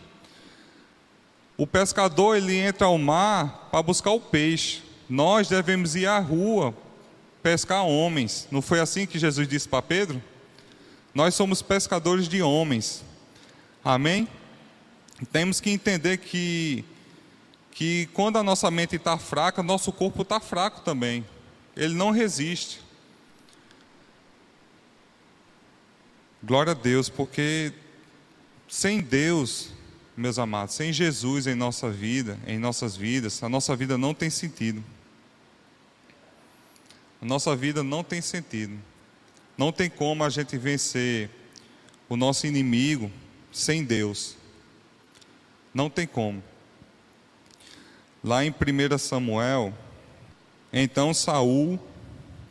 O 1.57 1.67
pescador 1.67 2.37
ele 2.37 2.55
entra 2.55 2.87
ao 2.87 2.97
mar 2.97 3.67
para 3.71 3.83
buscar 3.83 4.11
o 4.11 4.19
peixe. 4.19 4.83
Nós 5.09 5.49
devemos 5.49 5.95
ir 5.95 6.07
à 6.07 6.17
rua 6.19 6.73
pescar 7.43 7.85
homens. 7.85 8.47
Não 8.49 8.61
foi 8.61 8.79
assim 8.79 9.05
que 9.05 9.19
Jesus 9.19 9.47
disse 9.47 9.67
para 9.67 9.81
Pedro? 9.81 10.23
Nós 11.13 11.35
somos 11.35 11.61
pescadores 11.61 12.29
de 12.29 12.41
homens. 12.41 13.03
Amém? 13.83 14.27
Temos 15.31 15.59
que 15.59 15.69
entender 15.69 16.17
que 16.17 16.85
que 17.71 18.07
quando 18.13 18.37
a 18.37 18.43
nossa 18.43 18.71
mente 18.71 18.95
está 18.95 19.17
fraca, 19.17 19.61
nosso 19.61 19.91
corpo 19.91 20.21
está 20.21 20.39
fraco 20.39 20.79
também. 20.79 21.25
Ele 21.75 21.93
não 21.93 22.11
resiste. 22.11 22.81
Glória 26.43 26.71
a 26.71 26.75
Deus, 26.75 27.09
porque 27.09 27.73
sem 28.67 29.01
Deus, 29.01 29.71
meus 30.15 30.37
amados, 30.37 30.75
sem 30.75 30.93
Jesus 30.93 31.47
em 31.47 31.55
nossa 31.55 31.89
vida, 31.89 32.39
em 32.45 32.57
nossas 32.57 32.95
vidas, 32.95 33.41
a 33.43 33.49
nossa 33.49 33.75
vida 33.75 33.97
não 33.97 34.13
tem 34.13 34.29
sentido. 34.29 34.83
A 37.21 37.25
nossa 37.25 37.55
vida 37.55 37.83
não 37.83 38.03
tem 38.03 38.21
sentido. 38.21 38.77
Não 39.57 39.71
tem 39.71 39.89
como 39.89 40.23
a 40.23 40.29
gente 40.29 40.57
vencer 40.57 41.29
o 42.07 42.15
nosso 42.15 42.45
inimigo 42.45 43.11
sem 43.51 43.83
Deus. 43.83 44.35
Não 45.73 45.89
tem 45.89 46.05
como. 46.05 46.43
Lá 48.23 48.45
em 48.45 48.51
1 48.51 48.97
Samuel, 48.97 49.73
então 50.77 51.13
Saul, 51.13 51.79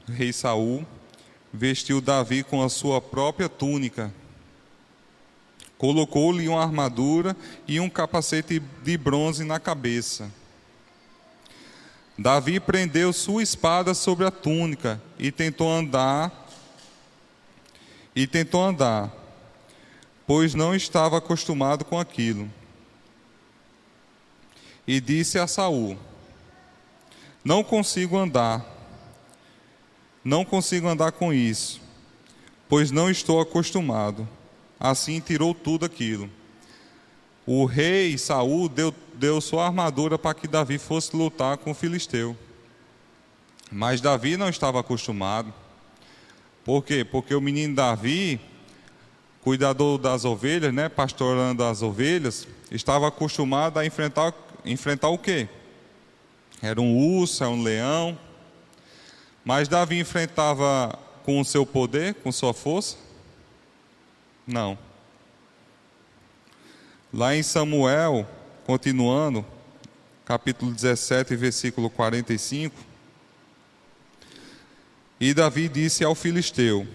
rei 0.09 0.33
Saul, 0.33 0.87
vestiu 1.53 2.01
Davi 2.01 2.43
com 2.43 2.63
a 2.63 2.71
sua 2.71 2.99
própria 2.99 3.51
túnica, 3.51 4.11
colocou-lhe 5.77 6.49
uma 6.49 6.63
armadura 6.63 7.37
e 7.69 7.79
um 7.79 7.91
capacete 7.91 8.61
de 8.83 8.97
bronze 8.97 9.45
na 9.45 9.61
cabeça. 9.61 10.33
Davi 12.17 12.59
prendeu 12.59 13.13
sua 13.13 13.43
espada 13.43 13.93
sobre 13.93 14.25
a 14.25 14.31
túnica 14.31 15.03
e 15.19 15.31
tentou 15.31 15.71
andar 15.71 16.49
e 18.17 18.27
tentou 18.27 18.63
andar, 18.63 19.13
pois 20.27 20.55
não 20.55 20.75
estava 20.75 21.19
acostumado 21.19 21.85
com 21.85 21.99
aquilo. 21.99 22.51
e 24.87 25.01
disse 25.01 25.39
a 25.39 25.47
Saul: 25.47 25.99
Não 27.45 27.63
consigo 27.63 28.17
andar, 28.17 28.65
não 30.25 30.47
consigo 30.47 30.89
andar 30.89 31.13
com 31.13 31.31
isso, 31.31 31.79
pois 32.67 32.91
não 32.91 33.11
estou 33.11 33.39
acostumado. 33.39 34.27
Assim 34.81 35.21
tirou 35.21 35.55
tudo 35.55 35.85
aquilo. 35.85 36.31
O 37.47 37.67
rei 37.67 38.17
Saul 38.17 38.69
deu, 38.69 38.95
deu 39.15 39.41
sua 39.43 39.67
armadura 39.67 40.19
para 40.19 40.33
que 40.35 40.49
Davi 40.49 40.79
fosse 40.79 41.15
lutar 41.15 41.59
com 41.59 41.73
o 41.73 41.75
filisteu. 41.75 42.35
Mas 43.71 44.01
Davi 44.01 44.39
não 44.39 44.49
estava 44.49 44.81
acostumado. 44.81 45.53
Por 46.65 46.83
quê? 46.83 47.05
Porque 47.05 47.35
o 47.35 47.41
menino 47.43 47.75
Davi, 47.75 48.41
cuidador 49.43 49.99
das 49.99 50.25
ovelhas, 50.25 50.73
né, 50.73 50.89
pastorando 50.89 51.63
as 51.63 51.83
ovelhas, 51.83 52.49
estava 52.71 53.09
acostumado 53.09 53.79
a 53.79 53.85
enfrentar, 53.85 54.33
enfrentar 54.65 55.09
o 55.09 55.19
quê? 55.19 55.47
Era 56.65 56.81
um 56.81 56.97
urso, 56.97 57.45
era 57.45 57.53
um 57.53 57.63
leão. 57.63 58.19
Mas 59.45 59.69
Davi 59.69 59.99
enfrentava 59.99 60.99
com 61.23 61.39
o 61.39 61.45
seu 61.45 61.67
poder, 61.67 62.15
com 62.15 62.33
sua 62.33 62.55
força? 62.55 62.97
Não. 64.47 64.79
Lá 67.13 67.37
em 67.37 67.43
Samuel, 67.43 68.27
continuando, 68.65 69.45
capítulo 70.25 70.73
17, 70.73 71.37
versículo 71.37 71.91
45. 71.91 72.75
E 75.21 75.35
Davi 75.35 75.69
disse 75.69 76.03
ao 76.03 76.15
filisteu: 76.15 76.87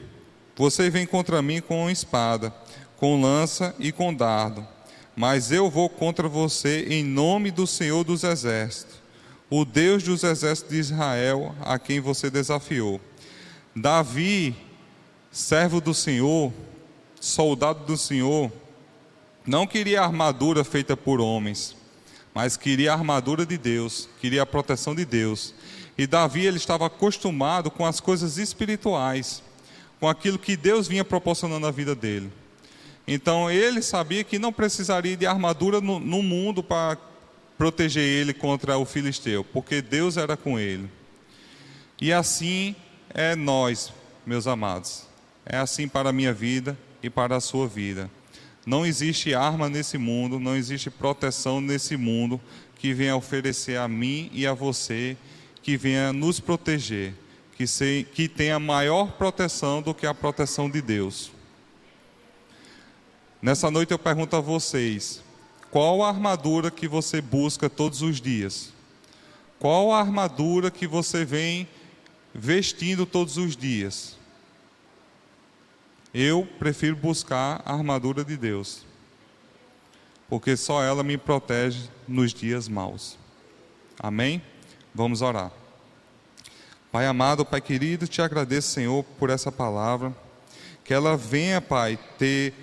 Você 0.55 0.89
vem 0.89 1.05
contra 1.05 1.41
mim 1.41 1.61
com 1.61 1.89
espada, 1.89 2.53
com 2.97 3.21
lança 3.21 3.75
e 3.79 3.91
com 3.91 4.13
dardo, 4.13 4.67
mas 5.15 5.51
eu 5.51 5.69
vou 5.69 5.89
contra 5.89 6.27
você 6.27 6.85
em 6.89 7.03
nome 7.03 7.51
do 7.51 7.65
Senhor 7.65 8.03
dos 8.03 8.23
Exércitos, 8.23 8.99
o 9.49 9.65
Deus 9.65 10.03
dos 10.03 10.23
exércitos 10.23 10.73
de 10.73 10.79
Israel, 10.79 11.55
a 11.61 11.79
quem 11.79 11.99
você 11.99 12.29
desafiou. 12.29 13.01
Davi, 13.75 14.55
servo 15.31 15.81
do 15.81 15.93
Senhor, 15.93 16.53
soldado 17.19 17.85
do 17.85 17.97
Senhor, 17.97 18.51
não 19.45 19.65
queria 19.65 20.03
armadura 20.03 20.63
feita 20.63 20.95
por 20.95 21.19
homens, 21.19 21.75
mas 22.33 22.55
queria 22.55 22.91
a 22.91 22.95
armadura 22.95 23.45
de 23.45 23.57
Deus, 23.57 24.07
queria 24.21 24.43
a 24.43 24.45
proteção 24.45 24.93
de 24.93 25.05
Deus. 25.05 25.53
E 25.97 26.05
Davi 26.05 26.45
ele 26.45 26.57
estava 26.57 26.85
acostumado 26.85 27.71
com 27.71 27.85
as 27.85 27.99
coisas 27.99 28.37
espirituais, 28.37 29.41
com 29.99 30.07
aquilo 30.07 30.37
que 30.37 30.55
Deus 30.55 30.87
vinha 30.87 31.03
proporcionando 31.03 31.65
na 31.65 31.71
vida 31.71 31.95
dele. 31.95 32.31
Então 33.07 33.49
ele 33.49 33.81
sabia 33.81 34.23
que 34.23 34.37
não 34.37 34.53
precisaria 34.53 35.17
de 35.17 35.25
armadura 35.25 35.81
no, 35.81 35.99
no 35.99 36.21
mundo 36.21 36.61
para 36.61 36.95
proteger 37.59 38.01
ele 38.01 38.33
contra 38.33 38.77
o 38.77 38.85
filisteu, 38.85 39.43
porque 39.43 39.81
Deus 39.81 40.15
era 40.15 40.37
com 40.37 40.57
ele. 40.57 40.89
E 41.99 42.13
assim 42.13 42.73
é 43.09 43.35
nós, 43.35 43.91
meus 44.25 44.47
amados. 44.47 45.05
É 45.45 45.57
assim 45.57 45.85
para 45.85 46.09
a 46.09 46.13
minha 46.13 46.31
vida 46.31 46.77
e 47.03 47.09
para 47.09 47.35
a 47.35 47.41
sua 47.41 47.67
vida. 47.67 48.09
Não 48.65 48.85
existe 48.85 49.33
arma 49.33 49.67
nesse 49.67 49.97
mundo, 49.97 50.39
não 50.39 50.55
existe 50.55 50.89
proteção 50.89 51.59
nesse 51.59 51.97
mundo 51.97 52.39
que 52.77 52.93
venha 52.93 53.17
oferecer 53.17 53.77
a 53.77 53.89
mim 53.89 54.29
e 54.31 54.47
a 54.47 54.53
você 54.53 55.17
que 55.61 55.75
venha 55.75 56.13
nos 56.13 56.39
proteger, 56.39 57.13
que, 57.57 57.67
se, 57.67 58.07
que 58.13 58.29
tenha 58.29 58.57
maior 58.57 59.11
proteção 59.11 59.81
do 59.81 59.93
que 59.93 60.07
a 60.07 60.13
proteção 60.13 60.69
de 60.69 60.81
Deus. 60.81 61.29
Nessa 63.41 63.69
noite 63.69 63.91
eu 63.91 63.99
pergunto 63.99 64.37
a 64.37 64.39
vocês: 64.39 65.21
qual 65.71 66.03
a 66.03 66.09
armadura 66.09 66.71
que 66.71 66.87
você 66.87 67.21
busca 67.21 67.69
todos 67.69 68.01
os 68.01 68.19
dias? 68.19 68.73
Qual 69.59 69.91
a 69.91 69.99
armadura 69.99 70.71
que 70.71 70.87
você 70.87 71.23
vem 71.23 71.67
vestindo 72.33 73.05
todos 73.05 73.37
os 73.37 73.55
dias? 73.55 74.17
Eu 76.13 76.47
prefiro 76.57 76.95
buscar 76.95 77.61
a 77.65 77.73
armadura 77.73 78.23
de 78.23 78.35
Deus, 78.35 78.83
porque 80.27 80.57
só 80.57 80.81
ela 80.81 81.03
me 81.03 81.17
protege 81.17 81.89
nos 82.07 82.33
dias 82.33 82.67
maus. 82.67 83.17
Amém? 83.99 84.41
Vamos 84.95 85.21
orar. 85.21 85.51
Pai 86.91 87.05
amado, 87.05 87.45
Pai 87.45 87.61
querido, 87.61 88.07
te 88.07 88.21
agradeço, 88.21 88.69
Senhor, 88.69 89.03
por 89.19 89.29
essa 89.29 89.51
palavra. 89.51 90.15
Que 90.83 90.93
ela 90.93 91.15
venha, 91.15 91.61
Pai, 91.61 91.99
ter 92.17 92.53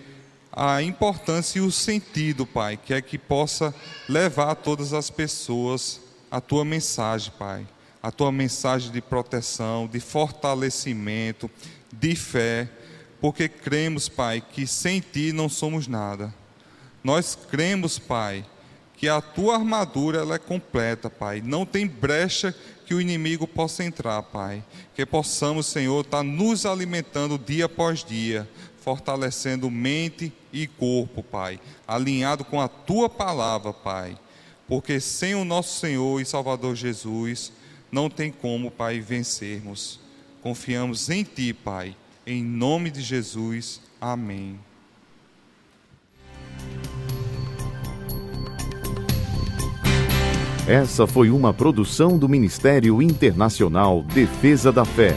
a 0.57 0.81
importância 0.81 1.59
e 1.59 1.63
o 1.63 1.71
sentido, 1.71 2.47
Pai, 2.47 2.79
que 2.79 2.95
é 2.95 3.03
que 3.03 3.19
possa 3.19 3.75
levar 4.09 4.55
todas 4.55 4.95
as 4.95 5.11
pessoas 5.11 6.01
a 6.31 6.41
tua 6.41 6.65
mensagem, 6.65 7.31
Pai. 7.39 7.67
A 8.03 8.11
tua 8.11 8.33
mensagem 8.33 8.91
de 8.91 9.03
proteção, 9.03 9.87
de 9.87 10.01
fortalecimento, 10.01 11.51
de 11.93 12.17
fé, 12.17 12.71
porque 13.21 13.51
cremos, 13.51 14.09
Pai, 14.09 14.41
que 14.41 14.67
sem 14.67 15.01
ti 15.01 15.31
não 15.31 15.49
somos 15.49 15.87
nada. 15.87 16.33
Nós 17.05 17.37
cremos, 17.51 17.99
Pai, 17.99 18.47
que 18.97 19.11
a 19.11 19.21
tua 19.21 19.57
armadura 19.57 20.21
ela 20.21 20.37
é 20.37 20.39
completa, 20.39 21.11
Pai. 21.11 21.43
Não 21.45 21.67
tem 21.67 21.87
brecha 21.87 22.55
que 22.87 22.95
o 22.95 23.01
inimigo 23.01 23.47
possa 23.47 23.85
entrar, 23.85 24.23
Pai. 24.23 24.65
Que 24.95 25.05
possamos, 25.05 25.67
Senhor, 25.67 26.01
estar 26.01 26.19
tá 26.19 26.23
nos 26.23 26.65
alimentando 26.65 27.39
dia 27.39 27.67
após 27.67 28.03
dia, 28.03 28.49
fortalecendo 28.87 29.69
mente 29.69 30.33
e 30.53 30.69
corpo, 30.69 31.21
Pai, 31.21 31.59
alinhado 31.89 32.45
com 32.45 32.61
a 32.61 32.69
tua 32.69 33.09
palavra, 33.09 33.73
Pai. 33.73 34.17
Porque 34.69 35.01
sem 35.01 35.35
o 35.35 35.45
nosso 35.45 35.81
Senhor 35.81 36.21
e 36.21 36.25
Salvador 36.25 36.77
Jesus, 36.77 37.53
não 37.91 38.09
tem 38.09 38.31
como, 38.31 38.71
Pai, 38.71 39.01
vencermos. 39.01 39.99
Confiamos 40.41 41.11
em 41.11 41.25
ti, 41.25 41.53
Pai. 41.53 41.97
Em 42.25 42.45
nome 42.45 42.93
de 42.93 43.03
Jesus. 43.03 43.81
Amém. 44.01 44.57
Essa 50.69 51.09
foi 51.09 51.29
uma 51.31 51.53
produção 51.53 52.17
do 52.17 52.29
Ministério 52.29 53.03
Internacional 53.03 54.05
Defesa 54.05 54.71
da 54.71 54.85
Fé, 54.85 55.17